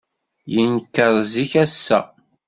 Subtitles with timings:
[0.53, 1.99] Yenker zik, ass-a.